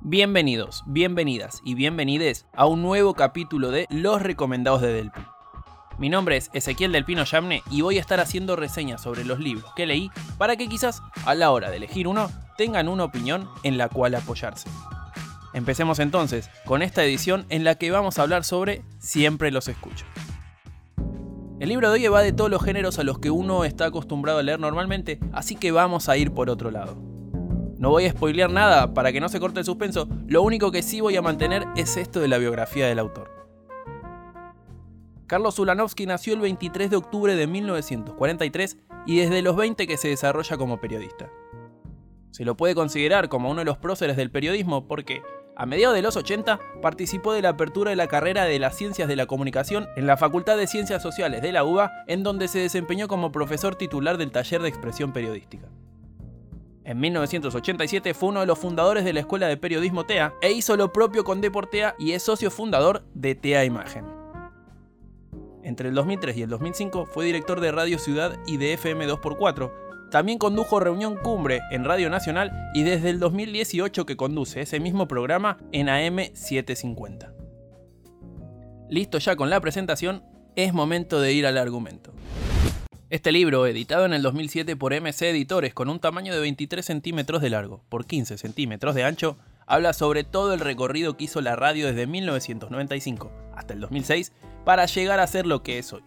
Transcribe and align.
Bienvenidos, 0.00 0.84
bienvenidas 0.86 1.60
y 1.64 1.74
bienvenides 1.74 2.46
a 2.54 2.66
un 2.66 2.82
nuevo 2.82 3.14
capítulo 3.14 3.72
de 3.72 3.88
Los 3.90 4.22
Recomendados 4.22 4.80
de 4.80 4.92
Delpi. 4.92 5.20
Mi 5.98 6.08
nombre 6.08 6.36
es 6.36 6.50
Ezequiel 6.52 6.92
del 6.92 7.04
Pino 7.04 7.24
Yamne 7.24 7.64
y 7.68 7.80
voy 7.80 7.98
a 7.98 8.00
estar 8.00 8.20
haciendo 8.20 8.54
reseñas 8.54 9.02
sobre 9.02 9.24
los 9.24 9.40
libros 9.40 9.72
que 9.74 9.86
leí 9.86 10.08
para 10.38 10.54
que 10.54 10.68
quizás 10.68 11.02
a 11.26 11.34
la 11.34 11.50
hora 11.50 11.68
de 11.68 11.78
elegir 11.78 12.06
uno 12.06 12.30
tengan 12.56 12.86
una 12.86 13.02
opinión 13.02 13.48
en 13.64 13.76
la 13.76 13.88
cual 13.88 14.14
apoyarse. 14.14 14.68
Empecemos 15.52 15.98
entonces 15.98 16.48
con 16.64 16.82
esta 16.82 17.04
edición 17.04 17.44
en 17.48 17.64
la 17.64 17.74
que 17.74 17.90
vamos 17.90 18.18
a 18.18 18.22
hablar 18.22 18.44
sobre 18.44 18.84
Siempre 19.00 19.50
los 19.50 19.66
escucho. 19.66 20.06
El 21.58 21.70
libro 21.70 21.90
de 21.90 21.98
hoy 21.98 22.06
va 22.06 22.22
de 22.22 22.32
todos 22.32 22.52
los 22.52 22.62
géneros 22.62 23.00
a 23.00 23.02
los 23.02 23.18
que 23.18 23.32
uno 23.32 23.64
está 23.64 23.86
acostumbrado 23.86 24.38
a 24.38 24.44
leer 24.44 24.60
normalmente, 24.60 25.18
así 25.32 25.56
que 25.56 25.72
vamos 25.72 26.08
a 26.08 26.16
ir 26.16 26.30
por 26.30 26.50
otro 26.50 26.70
lado. 26.70 27.07
No 27.78 27.90
voy 27.90 28.06
a 28.06 28.10
spoilear 28.10 28.50
nada 28.50 28.92
para 28.92 29.12
que 29.12 29.20
no 29.20 29.28
se 29.28 29.38
corte 29.38 29.60
el 29.60 29.64
suspenso, 29.64 30.08
lo 30.26 30.42
único 30.42 30.72
que 30.72 30.82
sí 30.82 31.00
voy 31.00 31.16
a 31.16 31.22
mantener 31.22 31.64
es 31.76 31.96
esto 31.96 32.18
de 32.18 32.26
la 32.26 32.38
biografía 32.38 32.88
del 32.88 32.98
autor. 32.98 33.30
Carlos 35.28 35.60
Ulanovsky 35.60 36.04
nació 36.04 36.34
el 36.34 36.40
23 36.40 36.90
de 36.90 36.96
octubre 36.96 37.36
de 37.36 37.46
1943 37.46 38.78
y 39.06 39.18
desde 39.18 39.42
los 39.42 39.54
20 39.54 39.86
que 39.86 39.96
se 39.96 40.08
desarrolla 40.08 40.56
como 40.56 40.80
periodista. 40.80 41.30
Se 42.32 42.44
lo 42.44 42.56
puede 42.56 42.74
considerar 42.74 43.28
como 43.28 43.48
uno 43.48 43.60
de 43.60 43.64
los 43.64 43.78
próceres 43.78 44.16
del 44.16 44.32
periodismo 44.32 44.88
porque, 44.88 45.22
a 45.54 45.64
mediados 45.64 45.94
de 45.94 46.02
los 46.02 46.16
80, 46.16 46.58
participó 46.82 47.32
de 47.32 47.42
la 47.42 47.50
apertura 47.50 47.90
de 47.90 47.96
la 47.96 48.08
carrera 48.08 48.44
de 48.44 48.58
las 48.58 48.76
Ciencias 48.76 49.06
de 49.06 49.16
la 49.16 49.26
Comunicación 49.26 49.86
en 49.96 50.08
la 50.08 50.16
Facultad 50.16 50.56
de 50.56 50.66
Ciencias 50.66 51.00
Sociales 51.00 51.42
de 51.42 51.52
la 51.52 51.62
UBA, 51.62 51.92
en 52.08 52.24
donde 52.24 52.48
se 52.48 52.58
desempeñó 52.58 53.06
como 53.06 53.30
profesor 53.30 53.76
titular 53.76 54.18
del 54.18 54.32
taller 54.32 54.62
de 54.62 54.68
expresión 54.68 55.12
periodística. 55.12 55.68
En 56.88 56.98
1987 57.00 58.14
fue 58.14 58.30
uno 58.30 58.40
de 58.40 58.46
los 58.46 58.58
fundadores 58.58 59.04
de 59.04 59.12
la 59.12 59.20
Escuela 59.20 59.46
de 59.46 59.58
Periodismo 59.58 60.06
TEA 60.06 60.32
e 60.40 60.52
hizo 60.52 60.74
lo 60.74 60.90
propio 60.90 61.22
con 61.22 61.42
Deportea 61.42 61.94
y 61.98 62.12
es 62.12 62.22
socio 62.22 62.50
fundador 62.50 63.04
de 63.12 63.34
TEA 63.34 63.66
Imagen. 63.66 64.06
Entre 65.62 65.90
el 65.90 65.94
2003 65.94 66.38
y 66.38 66.42
el 66.44 66.48
2005 66.48 67.04
fue 67.04 67.26
director 67.26 67.60
de 67.60 67.72
Radio 67.72 67.98
Ciudad 67.98 68.38
y 68.46 68.56
de 68.56 68.72
FM 68.72 69.06
2x4. 69.06 69.70
También 70.10 70.38
condujo 70.38 70.80
Reunión 70.80 71.16
Cumbre 71.16 71.60
en 71.70 71.84
Radio 71.84 72.08
Nacional 72.08 72.52
y 72.72 72.84
desde 72.84 73.10
el 73.10 73.20
2018 73.20 74.06
que 74.06 74.16
conduce 74.16 74.62
ese 74.62 74.80
mismo 74.80 75.06
programa 75.06 75.58
en 75.72 75.90
AM 75.90 76.20
750. 76.32 77.34
Listo 78.88 79.18
ya 79.18 79.36
con 79.36 79.50
la 79.50 79.60
presentación, 79.60 80.24
es 80.56 80.72
momento 80.72 81.20
de 81.20 81.34
ir 81.34 81.46
al 81.46 81.58
argumento. 81.58 82.14
Este 83.10 83.32
libro, 83.32 83.66
editado 83.66 84.04
en 84.04 84.12
el 84.12 84.20
2007 84.20 84.76
por 84.76 84.92
MC 84.92 85.30
Editores 85.30 85.72
con 85.72 85.88
un 85.88 85.98
tamaño 85.98 86.34
de 86.34 86.40
23 86.40 86.84
centímetros 86.84 87.40
de 87.40 87.48
largo 87.48 87.82
por 87.88 88.04
15 88.04 88.36
centímetros 88.36 88.94
de 88.94 89.04
ancho, 89.04 89.38
habla 89.66 89.94
sobre 89.94 90.24
todo 90.24 90.52
el 90.52 90.60
recorrido 90.60 91.16
que 91.16 91.24
hizo 91.24 91.40
la 91.40 91.56
radio 91.56 91.86
desde 91.86 92.06
1995 92.06 93.32
hasta 93.56 93.72
el 93.72 93.80
2006 93.80 94.34
para 94.66 94.84
llegar 94.84 95.20
a 95.20 95.26
ser 95.26 95.46
lo 95.46 95.62
que 95.62 95.78
es 95.78 95.90
hoy. 95.94 96.02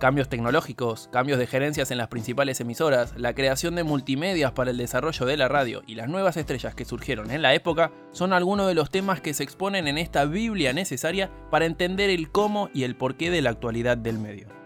Cambios 0.00 0.30
tecnológicos, 0.30 1.10
cambios 1.12 1.38
de 1.38 1.46
gerencias 1.46 1.90
en 1.90 1.98
las 1.98 2.08
principales 2.08 2.62
emisoras, 2.62 3.12
la 3.18 3.34
creación 3.34 3.74
de 3.74 3.84
multimedias 3.84 4.52
para 4.52 4.70
el 4.70 4.78
desarrollo 4.78 5.26
de 5.26 5.36
la 5.36 5.48
radio 5.48 5.82
y 5.86 5.96
las 5.96 6.08
nuevas 6.08 6.38
estrellas 6.38 6.74
que 6.74 6.86
surgieron 6.86 7.30
en 7.30 7.42
la 7.42 7.52
época 7.52 7.92
son 8.12 8.32
algunos 8.32 8.68
de 8.68 8.74
los 8.74 8.90
temas 8.90 9.20
que 9.20 9.34
se 9.34 9.42
exponen 9.42 9.86
en 9.86 9.98
esta 9.98 10.24
Biblia 10.24 10.72
necesaria 10.72 11.30
para 11.50 11.66
entender 11.66 12.08
el 12.08 12.30
cómo 12.30 12.70
y 12.72 12.84
el 12.84 12.96
porqué 12.96 13.30
de 13.30 13.42
la 13.42 13.50
actualidad 13.50 13.98
del 13.98 14.18
medio. 14.18 14.56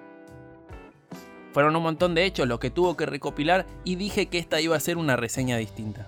Fueron 1.52 1.74
un 1.74 1.82
montón 1.82 2.14
de 2.14 2.24
hechos 2.24 2.46
los 2.46 2.60
que 2.60 2.70
tuvo 2.70 2.96
que 2.96 3.06
recopilar 3.06 3.66
y 3.84 3.96
dije 3.96 4.26
que 4.26 4.38
esta 4.38 4.60
iba 4.60 4.76
a 4.76 4.80
ser 4.80 4.96
una 4.96 5.16
reseña 5.16 5.56
distinta. 5.56 6.06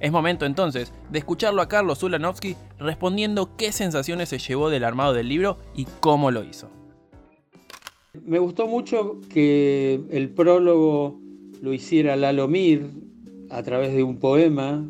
Es 0.00 0.10
momento 0.10 0.46
entonces 0.46 0.92
de 1.10 1.18
escucharlo 1.18 1.62
a 1.62 1.68
Carlos 1.68 2.02
Ulanovsky 2.02 2.56
respondiendo 2.78 3.56
qué 3.56 3.70
sensaciones 3.70 4.30
se 4.30 4.38
llevó 4.38 4.68
del 4.68 4.84
armado 4.84 5.12
del 5.12 5.28
libro 5.28 5.58
y 5.76 5.86
cómo 6.00 6.30
lo 6.30 6.42
hizo. 6.42 6.68
Me 8.24 8.38
gustó 8.38 8.66
mucho 8.66 9.20
que 9.32 10.00
el 10.10 10.30
prólogo 10.30 11.20
lo 11.60 11.72
hiciera 11.72 12.16
Lalo 12.16 12.48
Mir 12.48 12.90
a 13.48 13.62
través 13.62 13.94
de 13.94 14.02
un 14.02 14.18
poema. 14.18 14.84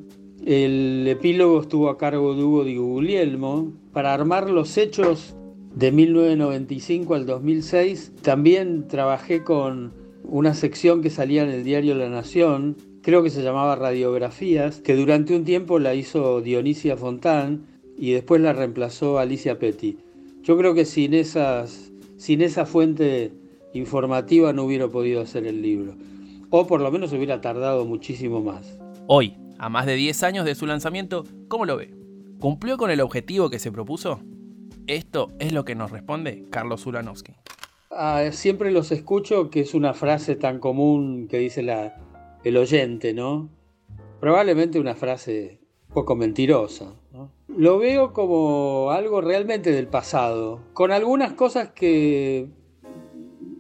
El 0.46 1.06
epílogo 1.06 1.60
estuvo 1.60 1.88
a 1.88 1.98
cargo 1.98 2.34
de 2.34 2.42
Hugo 2.42 2.64
Di 2.64 2.76
Guglielmo 2.76 3.70
para 3.92 4.14
armar 4.14 4.48
los 4.48 4.78
hechos 4.78 5.36
de 5.74 5.90
1995 5.90 7.14
al 7.14 7.26
2006 7.26 8.12
también 8.22 8.88
trabajé 8.88 9.42
con 9.42 9.92
una 10.24 10.54
sección 10.54 11.02
que 11.02 11.10
salía 11.10 11.42
en 11.42 11.50
el 11.50 11.64
diario 11.64 11.94
La 11.94 12.08
Nación, 12.08 12.76
creo 13.02 13.22
que 13.22 13.30
se 13.30 13.42
llamaba 13.42 13.76
Radiografías, 13.76 14.80
que 14.80 14.94
durante 14.94 15.34
un 15.34 15.44
tiempo 15.44 15.78
la 15.78 15.94
hizo 15.94 16.40
Dionisia 16.40 16.96
Fontán 16.96 17.66
y 17.96 18.12
después 18.12 18.40
la 18.40 18.52
reemplazó 18.52 19.18
Alicia 19.18 19.58
Petty. 19.58 19.98
Yo 20.42 20.56
creo 20.58 20.74
que 20.74 20.84
sin, 20.84 21.14
esas, 21.14 21.92
sin 22.16 22.42
esa 22.42 22.66
fuente 22.66 23.32
informativa 23.72 24.52
no 24.52 24.64
hubiera 24.64 24.88
podido 24.88 25.20
hacer 25.22 25.46
el 25.46 25.62
libro, 25.62 25.94
o 26.50 26.66
por 26.66 26.80
lo 26.80 26.90
menos 26.90 27.12
hubiera 27.12 27.40
tardado 27.40 27.84
muchísimo 27.84 28.40
más. 28.40 28.78
Hoy, 29.06 29.34
a 29.58 29.68
más 29.68 29.86
de 29.86 29.94
10 29.94 30.22
años 30.22 30.44
de 30.44 30.54
su 30.54 30.66
lanzamiento, 30.66 31.24
¿cómo 31.48 31.64
lo 31.64 31.76
ve? 31.76 31.94
¿Cumplió 32.38 32.76
con 32.76 32.90
el 32.90 33.00
objetivo 33.00 33.50
que 33.50 33.58
se 33.58 33.72
propuso? 33.72 34.20
Esto 34.86 35.28
es 35.38 35.52
lo 35.52 35.64
que 35.64 35.74
nos 35.74 35.90
responde 35.90 36.44
Carlos 36.50 36.86
Ulanowski. 36.86 37.34
Ah, 37.90 38.24
siempre 38.32 38.70
los 38.70 38.90
escucho 38.90 39.50
que 39.50 39.60
es 39.60 39.74
una 39.74 39.94
frase 39.94 40.34
tan 40.34 40.58
común 40.58 41.28
que 41.28 41.38
dice 41.38 41.64
el 42.44 42.56
oyente, 42.56 43.14
¿no? 43.14 43.48
Probablemente 44.20 44.80
una 44.80 44.94
frase 44.94 45.60
poco 45.92 46.16
mentirosa. 46.16 46.94
Lo 47.48 47.78
veo 47.78 48.12
como 48.12 48.90
algo 48.90 49.20
realmente 49.20 49.72
del 49.72 49.86
pasado, 49.86 50.60
con 50.72 50.90
algunas 50.90 51.34
cosas 51.34 51.70
que 51.72 52.48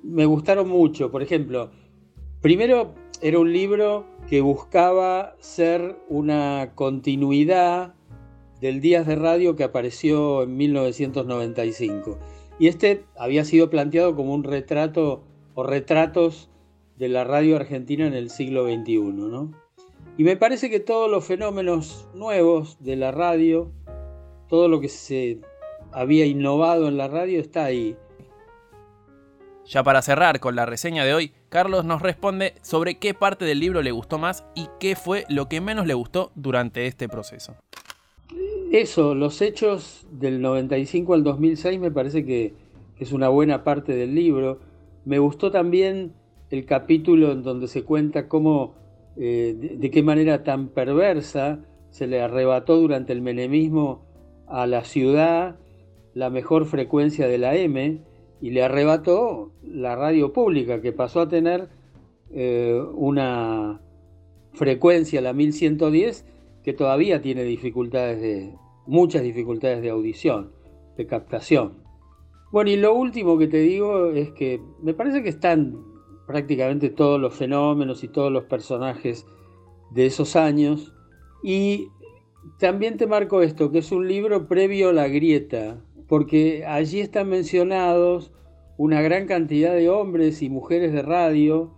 me 0.02 0.24
gustaron 0.24 0.68
mucho. 0.68 1.10
Por 1.10 1.22
ejemplo, 1.22 1.70
primero 2.40 2.94
era 3.20 3.38
un 3.38 3.52
libro 3.52 4.06
que 4.28 4.40
buscaba 4.40 5.36
ser 5.40 5.98
una 6.08 6.72
continuidad 6.74 7.94
del 8.62 8.80
Días 8.80 9.08
de 9.08 9.16
Radio 9.16 9.56
que 9.56 9.64
apareció 9.64 10.44
en 10.44 10.56
1995. 10.56 12.18
Y 12.60 12.68
este 12.68 13.04
había 13.18 13.44
sido 13.44 13.68
planteado 13.68 14.14
como 14.14 14.32
un 14.32 14.44
retrato 14.44 15.24
o 15.54 15.64
retratos 15.64 16.48
de 16.96 17.08
la 17.08 17.24
radio 17.24 17.56
argentina 17.56 18.06
en 18.06 18.14
el 18.14 18.30
siglo 18.30 18.64
XXI. 18.64 19.00
¿no? 19.00 19.52
Y 20.16 20.22
me 20.22 20.36
parece 20.36 20.70
que 20.70 20.78
todos 20.78 21.10
los 21.10 21.24
fenómenos 21.24 22.08
nuevos 22.14 22.78
de 22.78 22.94
la 22.94 23.10
radio, 23.10 23.72
todo 24.48 24.68
lo 24.68 24.80
que 24.80 24.88
se 24.88 25.40
había 25.90 26.24
innovado 26.24 26.86
en 26.86 26.96
la 26.96 27.08
radio 27.08 27.40
está 27.40 27.64
ahí. 27.64 27.96
Ya 29.66 29.82
para 29.82 30.02
cerrar 30.02 30.38
con 30.38 30.54
la 30.54 30.66
reseña 30.66 31.04
de 31.04 31.14
hoy, 31.14 31.32
Carlos 31.48 31.84
nos 31.84 32.00
responde 32.00 32.54
sobre 32.62 33.00
qué 33.00 33.12
parte 33.12 33.44
del 33.44 33.58
libro 33.58 33.82
le 33.82 33.90
gustó 33.90 34.18
más 34.18 34.44
y 34.54 34.68
qué 34.78 34.94
fue 34.94 35.24
lo 35.28 35.48
que 35.48 35.60
menos 35.60 35.88
le 35.88 35.94
gustó 35.94 36.30
durante 36.36 36.86
este 36.86 37.08
proceso. 37.08 37.56
Eso, 38.72 39.14
los 39.14 39.42
hechos 39.42 40.06
del 40.10 40.40
95 40.40 41.12
al 41.12 41.22
2006 41.22 41.78
me 41.78 41.90
parece 41.90 42.24
que, 42.24 42.54
es 42.98 43.12
una 43.12 43.28
buena 43.28 43.64
parte 43.64 43.92
del 43.94 44.14
libro. 44.14 44.60
Me 45.04 45.18
gustó 45.18 45.50
también 45.50 46.14
el 46.48 46.64
capítulo 46.64 47.32
en 47.32 47.42
donde 47.42 47.68
se 47.68 47.82
cuenta 47.82 48.28
cómo, 48.28 48.74
eh, 49.18 49.76
de, 49.78 49.90
qué 49.90 50.02
manera 50.02 50.42
tan 50.42 50.68
perversa 50.68 51.60
se 51.90 52.06
le 52.06 52.22
arrebató 52.22 52.78
durante 52.78 53.12
el 53.12 53.20
menemismo 53.20 54.06
a 54.46 54.66
la 54.66 54.84
ciudad 54.84 55.56
la 56.14 56.30
mejor 56.30 56.64
frecuencia 56.64 57.28
de 57.28 57.36
la 57.36 57.54
M 57.54 58.00
y 58.40 58.50
le 58.52 58.62
arrebató 58.62 59.52
la 59.62 59.96
radio 59.96 60.32
pública 60.32 60.80
que 60.80 60.92
pasó 60.92 61.20
a 61.20 61.28
tener 61.28 61.68
eh, 62.30 62.82
una 62.94 63.82
frecuencia, 64.54 65.20
la 65.20 65.34
1110, 65.34 66.24
que 66.62 66.72
todavía 66.72 67.20
tiene 67.20 67.42
dificultades 67.42 68.20
de, 68.20 68.54
muchas 68.86 69.22
dificultades 69.22 69.82
de 69.82 69.90
audición, 69.90 70.52
de 70.96 71.06
captación. 71.06 71.82
Bueno, 72.50 72.70
y 72.70 72.76
lo 72.76 72.94
último 72.94 73.38
que 73.38 73.48
te 73.48 73.58
digo 73.58 74.10
es 74.10 74.30
que 74.32 74.60
me 74.82 74.94
parece 74.94 75.22
que 75.22 75.30
están 75.30 75.76
prácticamente 76.26 76.90
todos 76.90 77.20
los 77.20 77.34
fenómenos 77.34 78.04
y 78.04 78.08
todos 78.08 78.30
los 78.30 78.44
personajes 78.44 79.26
de 79.90 80.06
esos 80.06 80.36
años. 80.36 80.94
Y 81.42 81.88
también 82.58 82.96
te 82.96 83.06
marco 83.06 83.42
esto, 83.42 83.70
que 83.70 83.78
es 83.78 83.92
un 83.92 84.06
libro 84.06 84.48
previo 84.48 84.90
a 84.90 84.92
la 84.92 85.08
grieta, 85.08 85.82
porque 86.08 86.64
allí 86.66 87.00
están 87.00 87.28
mencionados 87.28 88.32
una 88.76 89.00
gran 89.00 89.26
cantidad 89.26 89.74
de 89.74 89.88
hombres 89.88 90.42
y 90.42 90.50
mujeres 90.50 90.92
de 90.92 91.02
radio, 91.02 91.74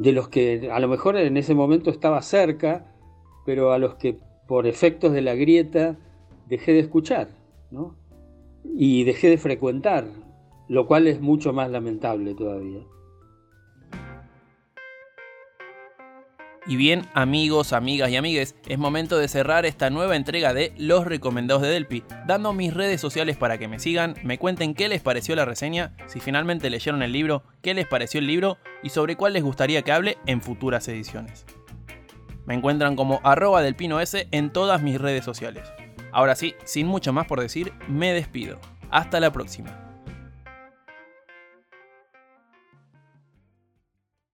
de 0.00 0.12
los 0.12 0.28
que 0.28 0.70
a 0.70 0.78
lo 0.80 0.88
mejor 0.88 1.16
en 1.16 1.36
ese 1.36 1.54
momento 1.54 1.90
estaba 1.90 2.22
cerca, 2.22 2.94
pero 3.44 3.72
a 3.72 3.78
los 3.78 3.96
que 3.96 4.18
por 4.48 4.66
efectos 4.66 5.12
de 5.12 5.20
la 5.20 5.34
grieta, 5.34 5.96
dejé 6.48 6.72
de 6.72 6.80
escuchar, 6.80 7.28
¿no? 7.70 7.94
Y 8.74 9.04
dejé 9.04 9.28
de 9.28 9.38
frecuentar, 9.38 10.06
lo 10.68 10.86
cual 10.86 11.06
es 11.06 11.20
mucho 11.20 11.52
más 11.52 11.70
lamentable 11.70 12.34
todavía. 12.34 12.80
Y 16.66 16.76
bien, 16.76 17.02
amigos, 17.14 17.72
amigas 17.72 18.10
y 18.10 18.16
amigues, 18.16 18.54
es 18.66 18.78
momento 18.78 19.18
de 19.18 19.28
cerrar 19.28 19.64
esta 19.64 19.88
nueva 19.88 20.16
entrega 20.16 20.52
de 20.52 20.72
Los 20.76 21.06
Recomendados 21.06 21.62
de 21.62 21.68
Delpi, 21.68 22.02
dando 22.26 22.52
mis 22.52 22.74
redes 22.74 23.00
sociales 23.00 23.38
para 23.38 23.56
que 23.56 23.68
me 23.68 23.78
sigan, 23.78 24.16
me 24.22 24.38
cuenten 24.38 24.74
qué 24.74 24.88
les 24.88 25.00
pareció 25.00 25.34
la 25.34 25.46
reseña, 25.46 25.94
si 26.06 26.20
finalmente 26.20 26.68
leyeron 26.68 27.02
el 27.02 27.12
libro, 27.12 27.42
qué 27.62 27.72
les 27.72 27.86
pareció 27.86 28.20
el 28.20 28.26
libro 28.26 28.58
y 28.82 28.90
sobre 28.90 29.16
cuál 29.16 29.34
les 29.34 29.42
gustaría 29.42 29.80
que 29.82 29.92
hable 29.92 30.18
en 30.26 30.42
futuras 30.42 30.88
ediciones. 30.88 31.46
Me 32.48 32.54
encuentran 32.54 32.96
como 32.96 33.20
arroba 33.24 33.60
del 33.60 33.76
pino 33.76 34.00
S 34.00 34.26
en 34.30 34.50
todas 34.50 34.80
mis 34.80 34.98
redes 34.98 35.22
sociales. 35.22 35.70
Ahora 36.12 36.34
sí, 36.34 36.54
sin 36.64 36.86
mucho 36.86 37.12
más 37.12 37.26
por 37.26 37.42
decir, 37.42 37.74
me 37.88 38.14
despido. 38.14 38.58
Hasta 38.90 39.20
la 39.20 39.30
próxima. 39.30 39.87